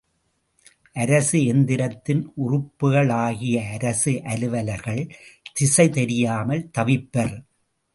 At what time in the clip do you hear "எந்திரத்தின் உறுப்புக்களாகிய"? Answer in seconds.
1.53-3.69